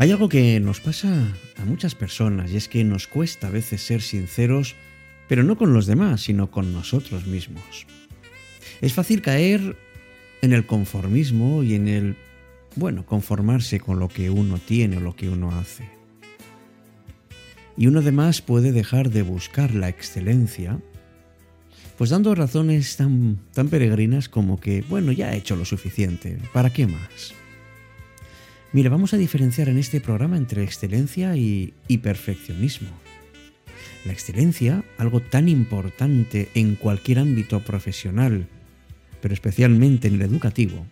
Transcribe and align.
Hay 0.00 0.10
algo 0.12 0.30
que 0.30 0.58
nos 0.60 0.80
pasa 0.80 1.28
a 1.58 1.64
muchas 1.66 1.94
personas 1.94 2.50
y 2.50 2.56
es 2.56 2.70
que 2.70 2.82
nos 2.84 3.06
cuesta 3.06 3.48
a 3.48 3.50
veces 3.50 3.82
ser 3.82 4.00
sinceros, 4.00 4.74
pero 5.28 5.42
no 5.42 5.58
con 5.58 5.74
los 5.74 5.84
demás, 5.84 6.22
sino 6.22 6.50
con 6.50 6.72
nosotros 6.72 7.26
mismos. 7.26 7.86
Es 8.80 8.94
fácil 8.94 9.20
caer 9.20 9.76
en 10.40 10.54
el 10.54 10.64
conformismo 10.64 11.62
y 11.62 11.74
en 11.74 11.86
el, 11.86 12.16
bueno, 12.76 13.04
conformarse 13.04 13.78
con 13.78 13.98
lo 13.98 14.08
que 14.08 14.30
uno 14.30 14.56
tiene 14.56 14.96
o 14.96 15.00
lo 15.00 15.14
que 15.14 15.28
uno 15.28 15.50
hace. 15.50 15.86
Y 17.76 17.86
uno 17.86 17.98
además 17.98 18.40
puede 18.40 18.72
dejar 18.72 19.10
de 19.10 19.20
buscar 19.20 19.74
la 19.74 19.90
excelencia, 19.90 20.80
pues 21.98 22.08
dando 22.08 22.34
razones 22.34 22.96
tan, 22.96 23.38
tan 23.52 23.68
peregrinas 23.68 24.30
como 24.30 24.60
que, 24.60 24.80
bueno, 24.80 25.12
ya 25.12 25.34
he 25.34 25.36
hecho 25.36 25.56
lo 25.56 25.66
suficiente, 25.66 26.38
¿para 26.54 26.70
qué 26.70 26.86
más? 26.86 27.34
Mira, 28.72 28.88
vamos 28.88 29.14
a 29.14 29.16
diferenciar 29.16 29.68
en 29.68 29.78
este 29.78 30.00
programa 30.00 30.36
entre 30.36 30.62
excelencia 30.62 31.36
y, 31.36 31.72
perfeccionismo. 32.02 32.90
La 34.04 34.12
excelencia, 34.12 34.84
algo 34.96 35.20
tan 35.20 35.48
importante 35.48 36.48
en 36.54 36.76
cualquier 36.76 37.18
ámbito 37.18 37.60
profesional, 37.60 38.46
pero 39.20 39.34
especialmente 39.34 40.06
en 40.06 40.14
el 40.14 40.22
educativo, 40.22 40.86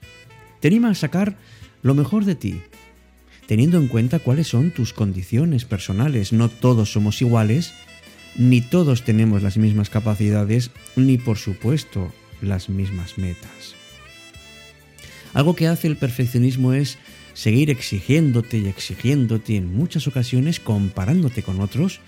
te 0.60 0.68
anima 0.68 0.90
a 0.90 0.94
sacar 0.96 1.36
lo 1.82 1.94
mejor 1.94 2.24
de 2.24 2.34
ti, 2.34 2.60
teniendo 3.46 3.78
en 3.78 3.86
cuenta 3.86 4.18
cuáles 4.18 4.48
son 4.48 4.72
tus 4.72 4.92
condiciones 4.92 5.64
personales. 5.64 6.32
No 6.32 6.48
todos 6.48 6.92
somos 6.92 7.22
iguales, 7.22 7.72
ni 8.36 8.60
todos 8.60 9.04
tenemos 9.04 9.44
las 9.44 9.56
mismas 9.56 9.88
capacidades, 9.88 10.72
ni 10.96 11.16
por 11.16 11.38
supuesto 11.38 12.12
las 12.42 12.68
mismas 12.68 13.18
metas. 13.18 13.76
Algo 15.32 15.54
que 15.54 15.68
hace 15.68 15.86
el 15.86 15.96
perfeccionismo 15.96 16.72
es 16.72 16.98
seguir 17.38 17.70
exigiéndote 17.70 18.58
y 18.58 18.66
exigiéndote 18.66 19.54
en 19.54 19.72
muchas 19.72 20.08
ocasiones 20.08 20.58
comparándote 20.58 21.44
con 21.44 21.60
otros 21.60 22.00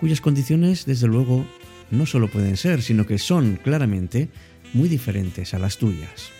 cuyas 0.00 0.20
condiciones 0.20 0.86
desde 0.86 1.06
luego 1.06 1.46
no 1.92 2.04
solo 2.04 2.26
pueden 2.26 2.56
ser, 2.56 2.82
sino 2.82 3.06
que 3.06 3.18
son 3.18 3.60
claramente 3.62 4.28
muy 4.74 4.88
diferentes 4.88 5.54
a 5.54 5.60
las 5.60 5.78
tuyas. 5.78 6.32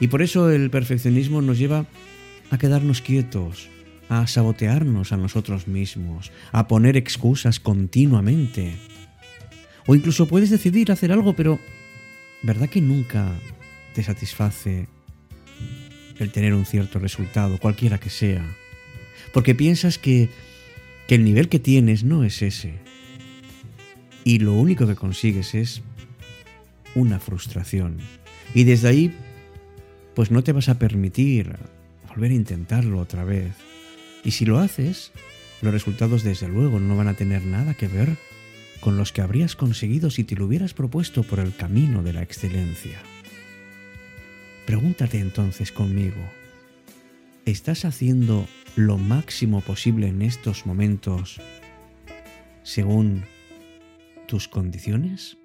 Y 0.00 0.08
por 0.08 0.22
eso 0.22 0.50
el 0.50 0.70
perfeccionismo 0.70 1.40
nos 1.40 1.56
lleva 1.56 1.86
a 2.50 2.58
quedarnos 2.58 3.00
quietos, 3.00 3.68
a 4.08 4.26
sabotearnos 4.26 5.12
a 5.12 5.16
nosotros 5.16 5.68
mismos, 5.68 6.32
a 6.50 6.66
poner 6.66 6.96
excusas 6.96 7.60
continuamente. 7.60 8.74
O 9.86 9.94
incluso 9.94 10.26
puedes 10.26 10.50
decidir 10.50 10.90
hacer 10.90 11.12
algo, 11.12 11.36
pero 11.36 11.60
¿verdad 12.42 12.68
que 12.68 12.80
nunca 12.80 13.30
te 13.94 14.02
satisface 14.02 14.88
el 16.18 16.30
tener 16.30 16.54
un 16.54 16.66
cierto 16.66 16.98
resultado, 16.98 17.58
cualquiera 17.58 17.98
que 17.98 18.10
sea, 18.10 18.44
porque 19.32 19.54
piensas 19.54 19.98
que, 19.98 20.28
que 21.06 21.16
el 21.16 21.24
nivel 21.24 21.48
que 21.48 21.58
tienes 21.58 22.04
no 22.04 22.24
es 22.24 22.42
ese. 22.42 22.74
Y 24.24 24.38
lo 24.40 24.54
único 24.54 24.86
que 24.86 24.96
consigues 24.96 25.54
es 25.54 25.82
una 26.94 27.20
frustración. 27.20 27.98
Y 28.54 28.64
desde 28.64 28.88
ahí, 28.88 29.14
pues 30.14 30.30
no 30.30 30.42
te 30.42 30.52
vas 30.52 30.68
a 30.68 30.78
permitir 30.78 31.56
volver 32.08 32.30
a 32.30 32.34
intentarlo 32.34 32.98
otra 32.98 33.24
vez. 33.24 33.52
Y 34.24 34.32
si 34.32 34.44
lo 34.44 34.58
haces, 34.58 35.12
los 35.62 35.72
resultados 35.72 36.22
desde 36.24 36.48
luego 36.48 36.80
no 36.80 36.96
van 36.96 37.08
a 37.08 37.14
tener 37.14 37.44
nada 37.44 37.74
que 37.74 37.88
ver 37.88 38.16
con 38.80 38.96
los 38.96 39.12
que 39.12 39.20
habrías 39.20 39.56
conseguido 39.56 40.10
si 40.10 40.24
te 40.24 40.36
lo 40.36 40.46
hubieras 40.46 40.74
propuesto 40.74 41.22
por 41.22 41.40
el 41.40 41.54
camino 41.54 42.02
de 42.02 42.12
la 42.12 42.22
excelencia. 42.22 43.00
Pregúntate 44.66 45.20
entonces 45.20 45.70
conmigo, 45.70 46.20
¿estás 47.44 47.84
haciendo 47.84 48.48
lo 48.74 48.98
máximo 48.98 49.60
posible 49.60 50.08
en 50.08 50.22
estos 50.22 50.66
momentos 50.66 51.40
según 52.64 53.24
tus 54.26 54.48
condiciones? 54.48 55.38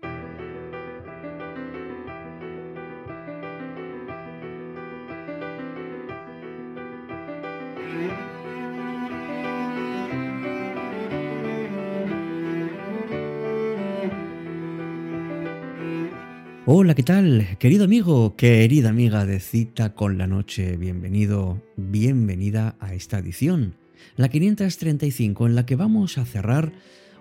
Hola, 16.68 16.94
¿qué 16.94 17.02
tal? 17.02 17.58
Querido 17.58 17.86
amigo, 17.86 18.36
querida 18.36 18.90
amiga 18.90 19.26
de 19.26 19.40
Cita 19.40 19.96
con 19.96 20.20
la 20.20 20.28
Noche, 20.28 20.78
bienvenido, 20.78 21.60
bienvenida 21.76 22.76
a 22.80 22.94
esta 22.94 23.18
edición, 23.18 23.74
la 24.16 24.30
535, 24.30 25.48
en 25.48 25.56
la 25.56 25.66
que 25.66 25.76
vamos 25.76 26.20
a 26.20 26.26
cerrar 26.26 26.72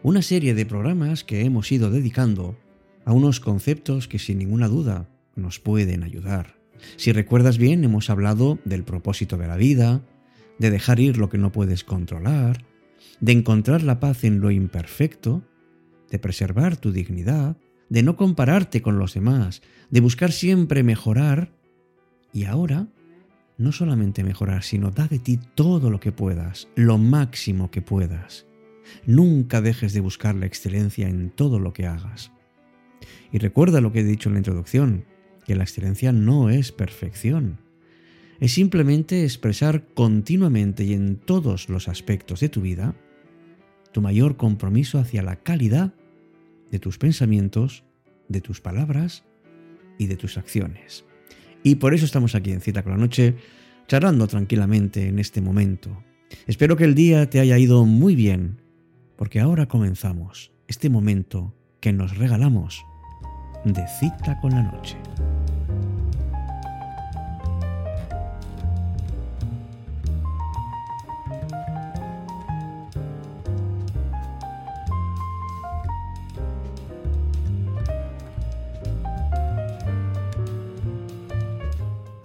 una 0.02 0.20
serie 0.20 0.52
de 0.52 0.66
programas 0.66 1.24
que 1.24 1.40
hemos 1.40 1.72
ido 1.72 1.90
dedicando 1.90 2.58
a 3.06 3.14
unos 3.14 3.40
conceptos 3.40 4.08
que 4.08 4.18
sin 4.18 4.36
ninguna 4.36 4.68
duda 4.68 5.08
nos 5.36 5.58
pueden 5.58 6.02
ayudar. 6.02 6.58
Si 6.96 7.10
recuerdas 7.10 7.56
bien, 7.56 7.82
hemos 7.82 8.10
hablado 8.10 8.58
del 8.66 8.84
propósito 8.84 9.38
de 9.38 9.48
la 9.48 9.56
vida, 9.56 10.02
de 10.58 10.70
dejar 10.70 11.00
ir 11.00 11.16
lo 11.16 11.30
que 11.30 11.38
no 11.38 11.50
puedes 11.50 11.82
controlar, 11.82 12.66
de 13.20 13.32
encontrar 13.32 13.82
la 13.84 14.00
paz 14.00 14.22
en 14.24 14.42
lo 14.42 14.50
imperfecto, 14.50 15.42
de 16.10 16.18
preservar 16.18 16.76
tu 16.76 16.92
dignidad, 16.92 17.56
de 17.90 18.02
no 18.02 18.16
compararte 18.16 18.80
con 18.80 18.98
los 18.98 19.12
demás, 19.12 19.60
de 19.90 20.00
buscar 20.00 20.32
siempre 20.32 20.82
mejorar. 20.82 21.52
Y 22.32 22.44
ahora, 22.44 22.86
no 23.58 23.72
solamente 23.72 24.24
mejorar, 24.24 24.62
sino 24.62 24.90
da 24.90 25.06
de 25.06 25.18
ti 25.18 25.38
todo 25.54 25.90
lo 25.90 26.00
que 26.00 26.12
puedas, 26.12 26.68
lo 26.76 26.96
máximo 26.96 27.70
que 27.70 27.82
puedas. 27.82 28.46
Nunca 29.04 29.60
dejes 29.60 29.92
de 29.92 30.00
buscar 30.00 30.34
la 30.34 30.46
excelencia 30.46 31.08
en 31.08 31.30
todo 31.30 31.58
lo 31.58 31.72
que 31.72 31.86
hagas. 31.86 32.32
Y 33.32 33.38
recuerda 33.38 33.80
lo 33.80 33.92
que 33.92 34.00
he 34.00 34.04
dicho 34.04 34.28
en 34.28 34.34
la 34.34 34.40
introducción, 34.40 35.04
que 35.44 35.56
la 35.56 35.64
excelencia 35.64 36.12
no 36.12 36.48
es 36.48 36.72
perfección. 36.72 37.58
Es 38.38 38.52
simplemente 38.52 39.24
expresar 39.24 39.84
continuamente 39.94 40.84
y 40.84 40.94
en 40.94 41.16
todos 41.16 41.68
los 41.68 41.88
aspectos 41.88 42.40
de 42.40 42.48
tu 42.48 42.62
vida 42.62 42.94
tu 43.92 44.00
mayor 44.00 44.36
compromiso 44.36 44.98
hacia 44.98 45.22
la 45.22 45.36
calidad 45.36 45.92
de 46.70 46.78
tus 46.78 46.98
pensamientos, 46.98 47.84
de 48.28 48.40
tus 48.40 48.60
palabras 48.60 49.24
y 49.98 50.06
de 50.06 50.16
tus 50.16 50.38
acciones. 50.38 51.04
Y 51.62 51.76
por 51.76 51.94
eso 51.94 52.04
estamos 52.04 52.34
aquí 52.34 52.52
en 52.52 52.60
Cita 52.60 52.82
con 52.82 52.92
la 52.92 52.98
Noche, 52.98 53.36
charlando 53.86 54.26
tranquilamente 54.26 55.08
en 55.08 55.18
este 55.18 55.40
momento. 55.40 56.02
Espero 56.46 56.76
que 56.76 56.84
el 56.84 56.94
día 56.94 57.28
te 57.28 57.40
haya 57.40 57.58
ido 57.58 57.84
muy 57.84 58.14
bien, 58.14 58.60
porque 59.16 59.40
ahora 59.40 59.66
comenzamos 59.66 60.52
este 60.68 60.88
momento 60.88 61.54
que 61.80 61.92
nos 61.92 62.16
regalamos 62.16 62.84
de 63.64 63.84
Cita 63.98 64.38
con 64.40 64.52
la 64.52 64.62
Noche. 64.62 64.96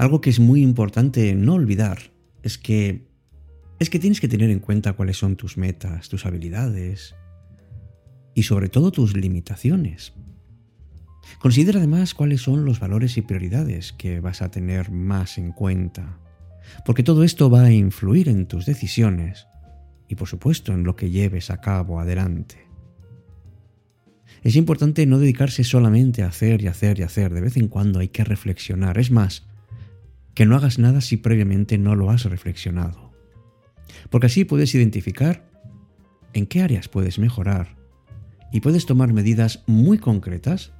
Algo 0.05 0.21
que 0.21 0.29
es 0.29 0.39
muy 0.39 0.61
importante 0.61 1.33
no 1.33 1.55
olvidar 1.55 2.11
es 2.43 2.59
que 2.59 3.07
es 3.79 3.89
que 3.89 3.97
tienes 3.97 4.21
que 4.21 4.27
tener 4.27 4.51
en 4.51 4.59
cuenta 4.59 4.93
cuáles 4.93 5.17
son 5.17 5.35
tus 5.35 5.57
metas, 5.57 6.09
tus 6.09 6.27
habilidades 6.27 7.15
y 8.35 8.43
sobre 8.43 8.69
todo 8.69 8.91
tus 8.91 9.17
limitaciones. 9.17 10.13
Considera 11.39 11.79
además 11.79 12.13
cuáles 12.13 12.43
son 12.43 12.65
los 12.65 12.79
valores 12.79 13.17
y 13.17 13.23
prioridades 13.23 13.93
que 13.93 14.19
vas 14.19 14.43
a 14.43 14.51
tener 14.51 14.91
más 14.91 15.39
en 15.39 15.51
cuenta, 15.51 16.19
porque 16.85 17.01
todo 17.01 17.23
esto 17.23 17.49
va 17.49 17.63
a 17.63 17.71
influir 17.71 18.29
en 18.29 18.45
tus 18.45 18.67
decisiones 18.67 19.47
y 20.07 20.13
por 20.13 20.27
supuesto 20.27 20.71
en 20.71 20.83
lo 20.83 20.95
que 20.95 21.09
lleves 21.09 21.49
a 21.49 21.61
cabo 21.61 21.99
adelante. 21.99 22.67
Es 24.43 24.55
importante 24.55 25.07
no 25.07 25.17
dedicarse 25.17 25.63
solamente 25.63 26.21
a 26.21 26.27
hacer 26.27 26.61
y 26.61 26.67
hacer 26.67 26.99
y 26.99 27.01
hacer, 27.01 27.33
de 27.33 27.41
vez 27.41 27.57
en 27.57 27.69
cuando 27.69 28.01
hay 28.01 28.09
que 28.09 28.23
reflexionar, 28.23 28.99
es 28.99 29.09
más, 29.09 29.47
que 30.35 30.45
no 30.45 30.55
hagas 30.55 30.77
nada 30.77 31.01
si 31.01 31.17
previamente 31.17 31.77
no 31.77 31.95
lo 31.95 32.11
has 32.11 32.25
reflexionado. 32.25 33.11
Porque 34.09 34.27
así 34.27 34.45
puedes 34.45 34.75
identificar 34.75 35.49
en 36.33 36.45
qué 36.45 36.61
áreas 36.61 36.89
puedes 36.89 37.17
mejorar 37.17 37.75
y 38.51 38.59
puedes 38.59 38.85
tomar 38.85 39.13
medidas 39.13 39.63
muy 39.65 39.97
concretas 39.97 40.73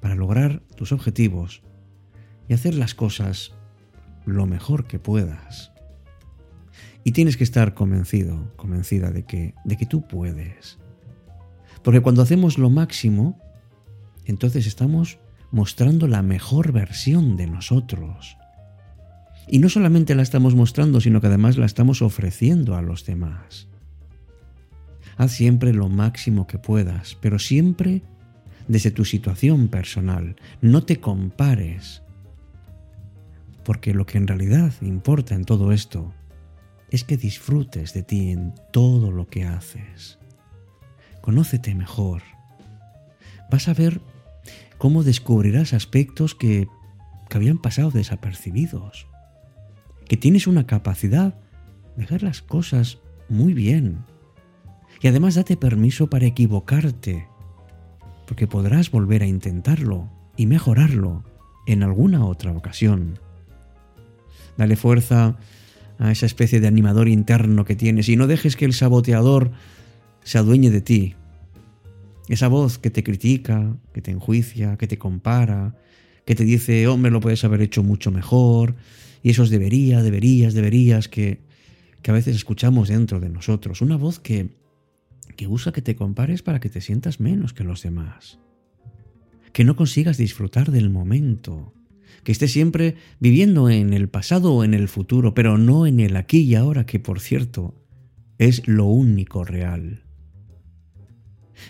para 0.00 0.14
lograr 0.14 0.62
tus 0.76 0.92
objetivos 0.92 1.62
y 2.48 2.54
hacer 2.54 2.74
las 2.74 2.94
cosas 2.94 3.52
lo 4.24 4.46
mejor 4.46 4.86
que 4.86 4.98
puedas. 4.98 5.72
Y 7.04 7.12
tienes 7.12 7.36
que 7.36 7.44
estar 7.44 7.74
convencido, 7.74 8.52
convencida 8.56 9.10
de 9.10 9.24
que, 9.24 9.54
de 9.64 9.76
que 9.76 9.86
tú 9.86 10.06
puedes. 10.06 10.78
Porque 11.82 12.00
cuando 12.00 12.22
hacemos 12.22 12.58
lo 12.58 12.70
máximo, 12.70 13.38
entonces 14.24 14.66
estamos 14.66 15.18
mostrando 15.50 16.06
la 16.06 16.22
mejor 16.22 16.72
versión 16.72 17.36
de 17.36 17.46
nosotros. 17.46 18.36
Y 19.52 19.58
no 19.58 19.68
solamente 19.68 20.14
la 20.14 20.22
estamos 20.22 20.54
mostrando, 20.54 21.00
sino 21.00 21.20
que 21.20 21.26
además 21.26 21.58
la 21.58 21.66
estamos 21.66 22.02
ofreciendo 22.02 22.76
a 22.76 22.82
los 22.82 23.04
demás. 23.04 23.66
Haz 25.16 25.32
siempre 25.32 25.72
lo 25.72 25.88
máximo 25.88 26.46
que 26.46 26.58
puedas, 26.58 27.18
pero 27.20 27.40
siempre 27.40 28.02
desde 28.68 28.92
tu 28.92 29.04
situación 29.04 29.66
personal. 29.66 30.36
No 30.60 30.84
te 30.84 31.00
compares. 31.00 32.02
Porque 33.64 33.92
lo 33.92 34.06
que 34.06 34.18
en 34.18 34.28
realidad 34.28 34.72
importa 34.82 35.34
en 35.34 35.44
todo 35.44 35.72
esto 35.72 36.14
es 36.92 37.02
que 37.02 37.16
disfrutes 37.16 37.92
de 37.92 38.04
ti 38.04 38.30
en 38.30 38.54
todo 38.72 39.10
lo 39.10 39.26
que 39.26 39.42
haces. 39.42 40.20
Conócete 41.22 41.74
mejor. 41.74 42.22
Vas 43.50 43.66
a 43.66 43.74
ver 43.74 44.00
cómo 44.78 45.02
descubrirás 45.02 45.72
aspectos 45.72 46.36
que, 46.36 46.68
que 47.28 47.36
habían 47.36 47.58
pasado 47.58 47.90
desapercibidos. 47.90 49.09
Que 50.10 50.16
tienes 50.16 50.48
una 50.48 50.66
capacidad 50.66 51.36
de 51.96 52.02
hacer 52.02 52.24
las 52.24 52.42
cosas 52.42 52.98
muy 53.28 53.54
bien. 53.54 53.98
Y 55.00 55.06
además 55.06 55.36
date 55.36 55.56
permiso 55.56 56.10
para 56.10 56.26
equivocarte, 56.26 57.28
porque 58.26 58.48
podrás 58.48 58.90
volver 58.90 59.22
a 59.22 59.26
intentarlo 59.26 60.10
y 60.36 60.46
mejorarlo 60.46 61.22
en 61.68 61.84
alguna 61.84 62.24
otra 62.24 62.50
ocasión. 62.50 63.20
Dale 64.56 64.74
fuerza 64.74 65.38
a 66.00 66.10
esa 66.10 66.26
especie 66.26 66.58
de 66.58 66.66
animador 66.66 67.06
interno 67.06 67.64
que 67.64 67.76
tienes 67.76 68.08
y 68.08 68.16
no 68.16 68.26
dejes 68.26 68.56
que 68.56 68.64
el 68.64 68.72
saboteador 68.72 69.52
se 70.24 70.38
adueñe 70.38 70.70
de 70.70 70.80
ti. 70.80 71.14
Esa 72.26 72.48
voz 72.48 72.78
que 72.78 72.90
te 72.90 73.04
critica, 73.04 73.76
que 73.94 74.02
te 74.02 74.10
enjuicia, 74.10 74.76
que 74.76 74.88
te 74.88 74.98
compara, 74.98 75.76
que 76.24 76.34
te 76.34 76.42
dice, 76.42 76.88
hombre, 76.88 77.12
lo 77.12 77.20
puedes 77.20 77.44
haber 77.44 77.62
hecho 77.62 77.84
mucho 77.84 78.10
mejor, 78.10 78.74
y 79.22 79.30
esos 79.30 79.50
debería, 79.50 80.02
deberías, 80.02 80.54
deberías 80.54 81.08
que, 81.08 81.40
que 82.02 82.10
a 82.10 82.14
veces 82.14 82.36
escuchamos 82.36 82.88
dentro 82.88 83.20
de 83.20 83.28
nosotros. 83.28 83.82
Una 83.82 83.96
voz 83.96 84.18
que, 84.18 84.50
que 85.36 85.46
usa 85.46 85.72
que 85.72 85.82
te 85.82 85.96
compares 85.96 86.42
para 86.42 86.60
que 86.60 86.68
te 86.68 86.80
sientas 86.80 87.20
menos 87.20 87.52
que 87.52 87.64
los 87.64 87.82
demás. 87.82 88.38
Que 89.52 89.64
no 89.64 89.76
consigas 89.76 90.16
disfrutar 90.16 90.70
del 90.70 90.90
momento, 90.90 91.74
que 92.24 92.32
esté 92.32 92.48
siempre 92.48 92.96
viviendo 93.18 93.68
en 93.68 93.92
el 93.92 94.08
pasado 94.08 94.54
o 94.54 94.64
en 94.64 94.74
el 94.74 94.88
futuro, 94.88 95.34
pero 95.34 95.58
no 95.58 95.86
en 95.86 96.00
el 96.00 96.16
aquí 96.16 96.40
y 96.40 96.54
ahora, 96.54 96.86
que 96.86 97.00
por 97.00 97.20
cierto 97.20 97.74
es 98.38 98.66
lo 98.66 98.86
único 98.86 99.44
real. 99.44 100.04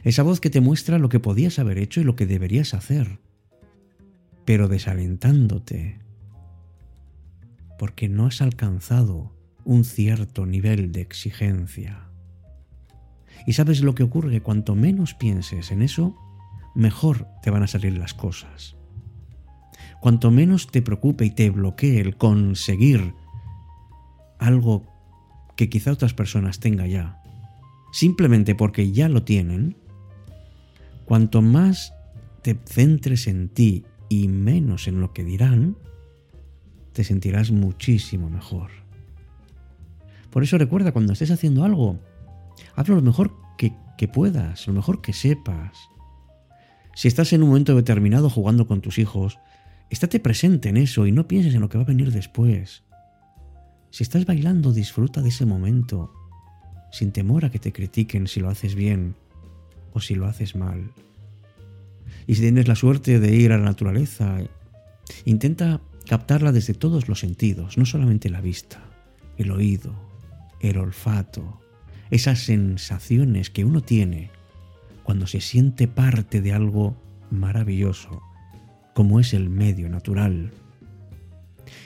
Esa 0.05 0.23
voz 0.23 0.41
que 0.41 0.51
te 0.51 0.61
muestra 0.61 0.99
lo 0.99 1.09
que 1.09 1.19
podías 1.19 1.59
haber 1.59 1.79
hecho 1.79 2.01
y 2.01 2.05
lo 2.05 2.15
que 2.15 2.27
deberías 2.27 2.75
hacer, 2.75 3.19
pero 4.45 4.69
desalentándote, 4.69 5.99
porque 7.81 8.11
no 8.11 8.27
has 8.27 8.43
alcanzado 8.43 9.33
un 9.65 9.85
cierto 9.85 10.45
nivel 10.45 10.93
de 10.93 11.01
exigencia. 11.01 12.11
Y 13.47 13.55
sabes 13.55 13.81
lo 13.81 13.95
que 13.95 14.03
ocurre, 14.03 14.43
cuanto 14.43 14.75
menos 14.75 15.15
pienses 15.15 15.71
en 15.71 15.81
eso, 15.81 16.15
mejor 16.75 17.27
te 17.43 17.49
van 17.49 17.63
a 17.63 17.67
salir 17.67 17.97
las 17.97 18.13
cosas. 18.13 18.77
Cuanto 20.03 20.31
menos 20.31 20.67
te 20.67 20.83
preocupe 20.83 21.25
y 21.25 21.31
te 21.31 21.49
bloquee 21.49 22.03
el 22.03 22.19
conseguir 22.19 23.15
algo 24.39 24.85
que 25.57 25.71
quizá 25.71 25.93
otras 25.93 26.13
personas 26.13 26.61
tengan 26.61 26.91
ya, 26.91 27.23
simplemente 27.93 28.55
porque 28.55 28.93
ya 28.93 29.09
lo 29.09 29.23
tienen, 29.23 29.79
cuanto 31.07 31.41
más 31.41 31.95
te 32.43 32.61
centres 32.63 33.27
en 33.27 33.49
ti 33.49 33.87
y 34.11 34.29
menos 34.29 34.87
en 34.87 35.01
lo 35.01 35.15
que 35.15 35.25
dirán, 35.25 35.79
te 36.93 37.05
sentirás 37.05 37.51
muchísimo 37.51 38.29
mejor. 38.31 38.71
Por 40.31 40.43
eso 40.43 40.59
recuerda, 40.59 40.93
cuando 40.93 41.13
estés 41.13 41.31
haciendo 41.31 41.65
algo, 41.65 41.99
hazlo 42.77 42.97
lo 42.97 43.03
mejor 43.03 43.35
que, 43.59 43.73
que, 43.99 44.09
puedas, 44.09 44.67
lo 44.67 44.73
mejor 44.73 45.01
que 45.03 45.13
sepas. 45.13 45.77
Si 46.95 47.09
estás 47.09 47.33
en 47.33 47.43
un 47.43 47.49
momento 47.49 47.75
determinado 47.75 48.31
jugando 48.31 48.67
con 48.67 48.81
tus 48.81 48.99
hijos, 48.99 49.39
Estate 49.91 50.21
presente 50.21 50.69
en 50.69 50.77
eso 50.77 51.07
y 51.07 51.13
no 51.13 51.27
pienses 51.27 51.53
en 51.53 51.61
lo 51.61 51.69
que 51.69 51.77
va 51.77 51.83
a 51.83 51.87
venir 51.87 52.13
después. 52.13 52.85
Si 53.91 54.05
estás 54.05 54.25
bailando, 54.25 54.73
disfruta 54.73 55.21
de 55.21 55.31
ese 55.31 55.47
momento, 55.47 56.15
sin 56.93 57.11
temor 57.11 57.45
a 57.45 57.51
que 57.51 57.59
te 57.59 57.73
critiquen 57.73 58.29
si 58.29 58.39
lo 58.39 58.49
haces 58.49 58.77
bien 58.77 59.17
o 59.93 60.01
si 60.01 60.15
lo 60.15 60.27
haces 60.27 60.55
mal. 60.55 60.93
Y 62.29 62.37
si 62.37 62.43
tienes 62.43 62.69
la 62.69 62.77
suerte 62.77 63.19
de 63.19 63.35
ir 63.35 63.51
a 63.51 63.59
la 63.59 63.65
naturaleza, 63.65 64.39
intenta 65.25 65.81
captarla 66.11 66.51
desde 66.51 66.75
todos 66.75 67.09
los 67.09 67.21
sentidos, 67.21 67.79
no 67.79 67.87
solamente 67.87 68.31
la 68.31 68.41
vista, 68.41 68.83
el 69.39 69.53
oído, 69.53 69.95
el 70.59 70.77
olfato, 70.77 71.61
esas 72.11 72.41
sensaciones 72.41 73.49
que 73.49 73.65
uno 73.65 73.81
tiene 73.81 74.33
cuando 75.05 75.29
se 75.29 75.41
siente 75.41 75.87
parte 75.87 76.41
de 76.41 76.53
algo 76.53 76.97
maravilloso 77.31 78.21
como 78.93 79.21
es 79.21 79.35
el 79.35 79.51
medio 79.51 79.89
natural. 79.89 80.51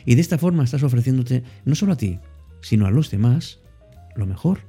Y 0.06 0.14
de 0.14 0.22
esta 0.22 0.38
forma 0.38 0.64
estás 0.64 0.84
ofreciéndote 0.84 1.42
no 1.66 1.74
solo 1.74 1.92
a 1.92 1.98
ti, 1.98 2.18
sino 2.62 2.86
a 2.86 2.90
los 2.90 3.10
demás 3.10 3.60
lo 4.16 4.24
mejor 4.24 4.60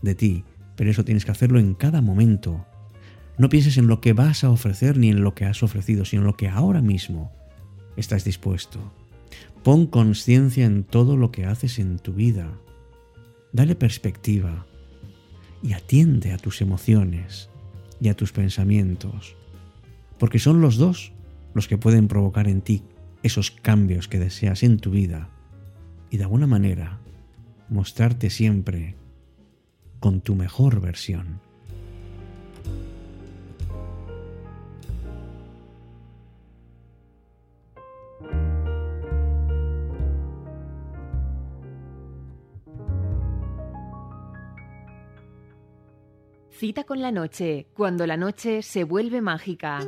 de 0.00 0.14
ti. 0.14 0.44
Pero 0.74 0.90
eso 0.90 1.04
tienes 1.04 1.26
que 1.26 1.32
hacerlo 1.32 1.58
en 1.58 1.74
cada 1.74 2.00
momento. 2.00 2.64
No 3.36 3.50
pienses 3.50 3.76
en 3.76 3.88
lo 3.88 4.00
que 4.00 4.14
vas 4.14 4.42
a 4.42 4.48
ofrecer 4.48 4.96
ni 4.96 5.10
en 5.10 5.20
lo 5.22 5.34
que 5.34 5.44
has 5.44 5.62
ofrecido, 5.62 6.06
sino 6.06 6.22
en 6.22 6.28
lo 6.28 6.36
que 6.38 6.48
ahora 6.48 6.80
mismo 6.80 7.30
estás 7.98 8.24
dispuesto. 8.24 8.90
Pon 9.62 9.86
conciencia 9.86 10.66
en 10.66 10.82
todo 10.82 11.16
lo 11.16 11.30
que 11.30 11.46
haces 11.46 11.78
en 11.78 12.00
tu 12.00 12.12
vida. 12.12 12.58
Dale 13.52 13.76
perspectiva 13.76 14.66
y 15.62 15.74
atiende 15.74 16.32
a 16.32 16.38
tus 16.38 16.60
emociones 16.60 17.48
y 18.00 18.08
a 18.08 18.16
tus 18.16 18.32
pensamientos, 18.32 19.36
porque 20.18 20.40
son 20.40 20.60
los 20.60 20.78
dos 20.78 21.12
los 21.54 21.68
que 21.68 21.78
pueden 21.78 22.08
provocar 22.08 22.48
en 22.48 22.60
ti 22.60 22.82
esos 23.22 23.52
cambios 23.52 24.08
que 24.08 24.18
deseas 24.18 24.64
en 24.64 24.78
tu 24.78 24.90
vida 24.90 25.28
y 26.10 26.16
de 26.16 26.24
alguna 26.24 26.48
manera 26.48 26.98
mostrarte 27.68 28.30
siempre 28.30 28.96
con 30.00 30.22
tu 30.22 30.34
mejor 30.34 30.80
versión. 30.80 31.40
Cita 46.62 46.84
con 46.84 47.02
la 47.02 47.10
noche, 47.10 47.66
cuando 47.74 48.06
la 48.06 48.16
noche 48.16 48.62
se 48.62 48.84
vuelve 48.84 49.20
mágica. 49.20 49.80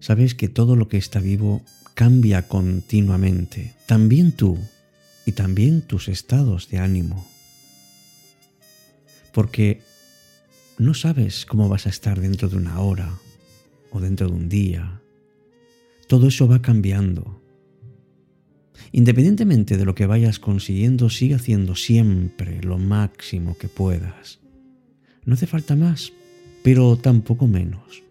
Sabes 0.00 0.34
que 0.34 0.48
todo 0.48 0.74
lo 0.74 0.88
que 0.88 0.96
está 0.96 1.20
vivo 1.20 1.62
cambia 1.94 2.48
continuamente, 2.48 3.76
también 3.86 4.32
tú 4.32 4.58
y 5.24 5.30
también 5.30 5.82
tus 5.82 6.08
estados 6.08 6.68
de 6.70 6.78
ánimo. 6.78 7.24
Porque 9.32 9.80
no 10.78 10.94
sabes 10.94 11.46
cómo 11.46 11.68
vas 11.68 11.86
a 11.86 11.90
estar 11.90 12.20
dentro 12.20 12.48
de 12.48 12.56
una 12.56 12.80
hora 12.80 13.10
o 13.90 14.00
dentro 14.00 14.28
de 14.28 14.34
un 14.34 14.48
día. 14.48 15.00
Todo 16.06 16.28
eso 16.28 16.48
va 16.48 16.62
cambiando. 16.62 17.40
Independientemente 18.92 19.76
de 19.76 19.84
lo 19.84 19.94
que 19.94 20.06
vayas 20.06 20.38
consiguiendo, 20.38 21.10
sigue 21.10 21.34
haciendo 21.34 21.76
siempre 21.76 22.62
lo 22.62 22.78
máximo 22.78 23.56
que 23.56 23.68
puedas. 23.68 24.40
No 25.24 25.34
hace 25.34 25.46
falta 25.46 25.76
más, 25.76 26.12
pero 26.62 26.96
tampoco 26.96 27.46
menos. 27.46 28.02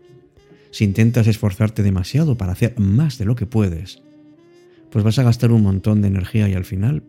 Si 0.72 0.84
intentas 0.86 1.28
esforzarte 1.28 1.84
demasiado 1.84 2.38
para 2.38 2.52
hacer 2.52 2.80
más 2.80 3.18
de 3.18 3.26
lo 3.26 3.36
que 3.36 3.46
puedes, 3.46 4.02
pues 4.92 5.04
vas 5.04 5.20
a 5.20 5.24
gastar 5.24 5.52
un 5.52 5.64
montón 5.64 6.02
de 6.02 6.08
energía 6.08 6.48
y 6.48 6.54
al 6.54 6.66
final 6.66 7.04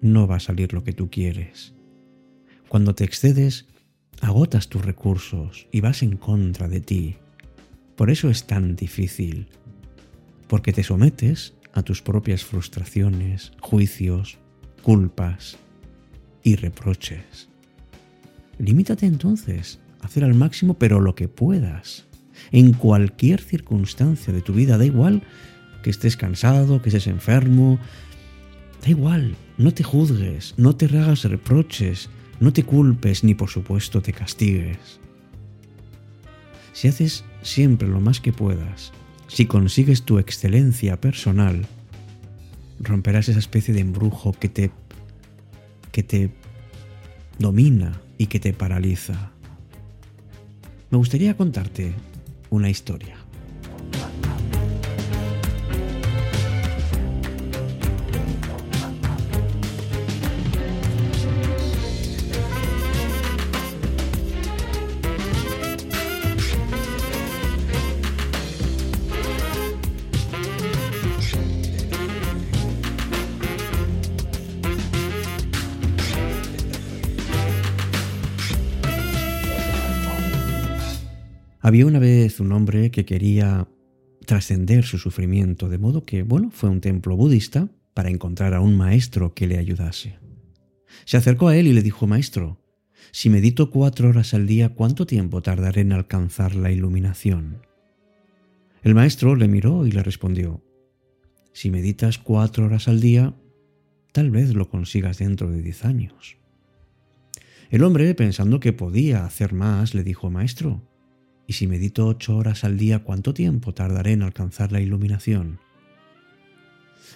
no 0.00 0.26
va 0.26 0.36
a 0.36 0.40
salir 0.40 0.72
lo 0.72 0.82
que 0.82 0.92
tú 0.92 1.10
quieres. 1.10 1.74
Cuando 2.68 2.94
te 2.94 3.04
excedes, 3.04 3.66
agotas 4.20 4.68
tus 4.68 4.84
recursos 4.84 5.66
y 5.72 5.80
vas 5.80 6.02
en 6.02 6.16
contra 6.16 6.68
de 6.68 6.80
ti. 6.80 7.16
Por 7.96 8.10
eso 8.10 8.28
es 8.30 8.46
tan 8.46 8.76
difícil, 8.76 9.48
porque 10.48 10.72
te 10.72 10.82
sometes 10.82 11.54
a 11.72 11.82
tus 11.82 12.02
propias 12.02 12.44
frustraciones, 12.44 13.52
juicios, 13.60 14.38
culpas 14.82 15.56
y 16.42 16.56
reproches. 16.56 17.48
Limítate 18.58 19.06
entonces 19.06 19.78
a 20.00 20.06
hacer 20.06 20.24
al 20.24 20.34
máximo 20.34 20.74
pero 20.74 21.00
lo 21.00 21.14
que 21.14 21.28
puedas 21.28 22.06
en 22.52 22.72
cualquier 22.72 23.40
circunstancia 23.40 24.32
de 24.32 24.42
tu 24.42 24.52
vida, 24.52 24.78
da 24.78 24.84
igual 24.84 25.22
que 25.82 25.90
estés 25.90 26.16
cansado, 26.16 26.82
que 26.82 26.88
estés 26.88 27.06
enfermo. 27.06 27.78
Da 28.82 28.90
igual, 28.90 29.36
no 29.56 29.72
te 29.72 29.82
juzgues, 29.82 30.54
no 30.56 30.76
te 30.76 30.86
hagas 30.86 31.24
reproches, 31.24 32.10
no 32.40 32.52
te 32.52 32.62
culpes 32.62 33.24
ni 33.24 33.34
por 33.34 33.50
supuesto 33.50 34.00
te 34.00 34.12
castigues. 34.12 35.00
Si 36.72 36.88
haces 36.88 37.24
siempre 37.42 37.88
lo 37.88 38.00
más 38.00 38.20
que 38.20 38.32
puedas, 38.32 38.92
si 39.26 39.46
consigues 39.46 40.04
tu 40.04 40.18
excelencia 40.18 41.00
personal, 41.00 41.66
romperás 42.80 43.28
esa 43.28 43.38
especie 43.38 43.74
de 43.74 43.80
embrujo 43.80 44.32
que 44.32 44.48
te 44.48 44.70
que 45.92 46.02
te 46.02 46.30
domina 47.38 48.00
y 48.18 48.26
que 48.26 48.38
te 48.38 48.52
paraliza. 48.52 49.32
Me 50.90 50.98
gustaría 50.98 51.36
contarte 51.36 51.92
una 52.50 52.70
historia. 52.70 53.16
Había 81.68 81.84
una 81.84 81.98
vez 81.98 82.40
un 82.40 82.50
hombre 82.52 82.90
que 82.90 83.04
quería 83.04 83.68
trascender 84.24 84.84
su 84.84 84.96
sufrimiento, 84.96 85.68
de 85.68 85.76
modo 85.76 86.02
que, 86.02 86.22
bueno, 86.22 86.50
fue 86.50 86.70
a 86.70 86.72
un 86.72 86.80
templo 86.80 87.14
budista 87.14 87.68
para 87.92 88.08
encontrar 88.08 88.54
a 88.54 88.62
un 88.62 88.74
maestro 88.74 89.34
que 89.34 89.46
le 89.46 89.58
ayudase. 89.58 90.18
Se 91.04 91.18
acercó 91.18 91.48
a 91.48 91.56
él 91.58 91.66
y 91.66 91.74
le 91.74 91.82
dijo, 91.82 92.06
Maestro, 92.06 92.58
si 93.10 93.28
medito 93.28 93.70
cuatro 93.70 94.08
horas 94.08 94.32
al 94.32 94.46
día, 94.46 94.70
¿cuánto 94.70 95.06
tiempo 95.06 95.42
tardaré 95.42 95.82
en 95.82 95.92
alcanzar 95.92 96.54
la 96.54 96.72
iluminación? 96.72 97.60
El 98.82 98.94
maestro 98.94 99.36
le 99.36 99.46
miró 99.46 99.86
y 99.86 99.92
le 99.92 100.02
respondió, 100.02 100.64
Si 101.52 101.70
meditas 101.70 102.16
cuatro 102.16 102.64
horas 102.64 102.88
al 102.88 103.02
día, 103.02 103.34
tal 104.12 104.30
vez 104.30 104.54
lo 104.54 104.70
consigas 104.70 105.18
dentro 105.18 105.50
de 105.50 105.60
diez 105.60 105.84
años. 105.84 106.38
El 107.68 107.84
hombre, 107.84 108.14
pensando 108.14 108.58
que 108.58 108.72
podía 108.72 109.26
hacer 109.26 109.52
más, 109.52 109.94
le 109.94 110.02
dijo, 110.02 110.30
Maestro, 110.30 110.87
y 111.48 111.54
si 111.54 111.66
medito 111.66 112.06
ocho 112.06 112.36
horas 112.36 112.62
al 112.62 112.76
día, 112.76 112.98
¿cuánto 113.00 113.32
tiempo 113.32 113.72
tardaré 113.72 114.12
en 114.12 114.22
alcanzar 114.22 114.70
la 114.70 114.82
iluminación? 114.82 115.58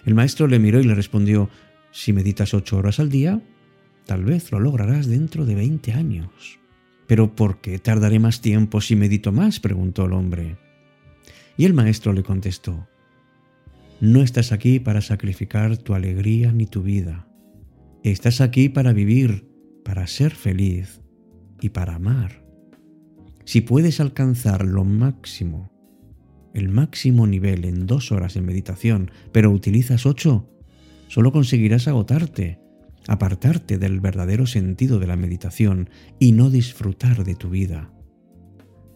El 0.06 0.14
maestro 0.14 0.46
le 0.46 0.58
miró 0.58 0.80
y 0.80 0.84
le 0.84 0.94
respondió, 0.94 1.50
si 1.90 2.14
meditas 2.14 2.54
ocho 2.54 2.78
horas 2.78 2.98
al 2.98 3.10
día, 3.10 3.42
tal 4.06 4.24
vez 4.24 4.50
lo 4.50 4.58
lograrás 4.58 5.06
dentro 5.06 5.44
de 5.44 5.54
veinte 5.54 5.92
años. 5.92 6.58
¿Pero 7.06 7.36
por 7.36 7.60
qué 7.60 7.78
tardaré 7.78 8.18
más 8.18 8.40
tiempo 8.40 8.80
si 8.80 8.96
medito 8.96 9.32
más? 9.32 9.60
preguntó 9.60 10.06
el 10.06 10.14
hombre. 10.14 10.56
Y 11.58 11.66
el 11.66 11.74
maestro 11.74 12.14
le 12.14 12.22
contestó, 12.22 12.88
no 14.00 14.22
estás 14.22 14.50
aquí 14.50 14.80
para 14.80 15.02
sacrificar 15.02 15.76
tu 15.76 15.94
alegría 15.94 16.52
ni 16.52 16.64
tu 16.64 16.82
vida. 16.82 17.28
Estás 18.02 18.40
aquí 18.40 18.70
para 18.70 18.94
vivir, 18.94 19.46
para 19.84 20.06
ser 20.06 20.34
feliz 20.34 21.02
y 21.60 21.68
para 21.68 21.96
amar. 21.96 22.41
Si 23.44 23.60
puedes 23.60 24.00
alcanzar 24.00 24.64
lo 24.64 24.84
máximo, 24.84 25.70
el 26.54 26.68
máximo 26.68 27.26
nivel 27.26 27.64
en 27.64 27.86
dos 27.86 28.12
horas 28.12 28.34
de 28.34 28.42
meditación, 28.42 29.10
pero 29.32 29.50
utilizas 29.50 30.06
ocho, 30.06 30.48
solo 31.08 31.32
conseguirás 31.32 31.88
agotarte, 31.88 32.60
apartarte 33.08 33.78
del 33.78 34.00
verdadero 34.00 34.46
sentido 34.46 34.98
de 34.98 35.06
la 35.06 35.16
meditación 35.16 35.90
y 36.18 36.32
no 36.32 36.50
disfrutar 36.50 37.24
de 37.24 37.34
tu 37.34 37.50
vida. 37.50 37.92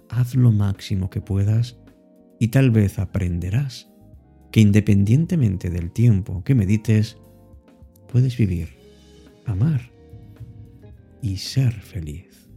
Haz 0.08 0.34
lo 0.34 0.52
máximo 0.52 1.10
que 1.10 1.20
puedas 1.20 1.78
y 2.38 2.48
tal 2.48 2.70
vez 2.70 2.98
aprenderás 2.98 3.90
que 4.52 4.60
independientemente 4.60 5.70
del 5.70 5.90
tiempo 5.90 6.42
que 6.44 6.54
medites, 6.54 7.18
puedes 8.08 8.36
vivir, 8.36 8.68
amar 9.44 9.90
y 11.20 11.36
ser 11.36 11.72
feliz. 11.72 12.48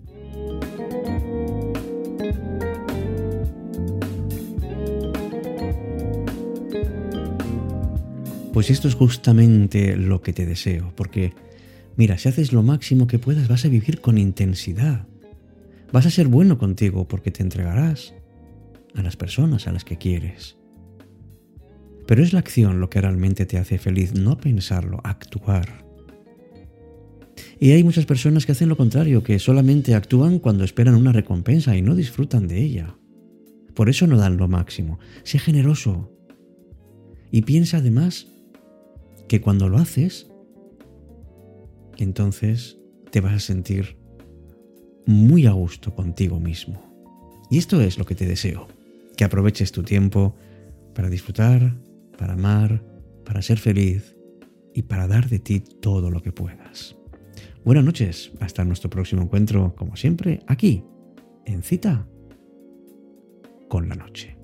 Pues 8.53 8.71
esto 8.71 8.87
es 8.87 8.95
justamente 8.95 9.95
lo 9.95 10.21
que 10.21 10.33
te 10.33 10.45
deseo, 10.45 10.91
porque 10.95 11.33
mira, 11.95 12.17
si 12.17 12.29
haces 12.29 12.51
lo 12.51 12.63
máximo 12.63 13.05
que 13.05 13.19
puedas, 13.19 13.47
vas 13.47 13.65
a 13.65 13.69
vivir 13.69 14.01
con 14.01 14.17
intensidad. 14.17 15.07
Vas 15.91 16.05
a 16.05 16.11
ser 16.11 16.27
bueno 16.27 16.57
contigo 16.57 17.07
porque 17.07 17.31
te 17.31 17.43
entregarás 17.43 18.13
a 18.95 19.03
las 19.03 19.15
personas 19.15 19.67
a 19.67 19.71
las 19.71 19.83
que 19.83 19.97
quieres. 19.97 20.57
Pero 22.07 22.23
es 22.23 22.33
la 22.33 22.39
acción 22.39 22.79
lo 22.79 22.89
que 22.89 23.01
realmente 23.01 23.45
te 23.45 23.59
hace 23.59 23.77
feliz, 23.77 24.15
no 24.15 24.37
pensarlo, 24.37 24.99
actuar. 25.03 25.85
Y 27.59 27.71
hay 27.71 27.83
muchas 27.83 28.05
personas 28.05 28.45
que 28.45 28.53
hacen 28.53 28.69
lo 28.69 28.77
contrario, 28.77 29.21
que 29.23 29.37
solamente 29.37 29.93
actúan 29.93 30.39
cuando 30.39 30.63
esperan 30.63 30.95
una 30.95 31.11
recompensa 31.11 31.77
y 31.77 31.83
no 31.83 31.93
disfrutan 31.93 32.47
de 32.47 32.63
ella. 32.63 32.95
Por 33.75 33.89
eso 33.89 34.07
no 34.07 34.17
dan 34.17 34.37
lo 34.37 34.47
máximo. 34.47 34.99
Sé 35.23 35.37
generoso. 35.37 36.11
Y 37.31 37.43
piensa 37.43 37.77
además 37.77 38.27
que 39.29 39.39
cuando 39.39 39.69
lo 39.69 39.77
haces, 39.77 40.27
entonces 41.97 42.77
te 43.11 43.21
vas 43.21 43.33
a 43.33 43.39
sentir 43.39 43.97
muy 45.05 45.45
a 45.45 45.51
gusto 45.51 45.95
contigo 45.95 46.39
mismo. 46.39 46.81
Y 47.49 47.59
esto 47.59 47.79
es 47.79 47.97
lo 47.97 48.05
que 48.05 48.15
te 48.15 48.25
deseo, 48.25 48.67
que 49.15 49.23
aproveches 49.23 49.71
tu 49.71 49.83
tiempo 49.83 50.35
para 50.93 51.09
disfrutar, 51.09 51.77
para 52.17 52.33
amar, 52.33 52.83
para 53.23 53.41
ser 53.41 53.59
feliz 53.59 54.17
y 54.73 54.81
para 54.83 55.07
dar 55.07 55.29
de 55.29 55.39
ti 55.39 55.59
todo 55.59 56.09
lo 56.09 56.21
que 56.21 56.31
puedas. 56.31 56.97
Buenas 57.63 57.85
noches, 57.85 58.31
hasta 58.39 58.65
nuestro 58.65 58.89
próximo 58.89 59.21
encuentro, 59.21 59.75
como 59.75 59.95
siempre, 59.95 60.41
aquí, 60.47 60.83
en 61.45 61.61
cita 61.61 62.07
con 63.67 63.89
la 63.89 63.95
noche. 63.95 64.38